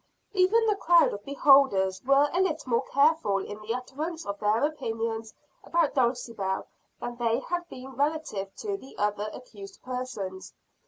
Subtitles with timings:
[0.33, 4.63] Even the crowd of beholders were a little more careful in the utterance of their
[4.63, 5.31] opinions
[5.63, 6.65] about Dulcibel
[6.99, 10.55] than they had been relative to the other accused persons.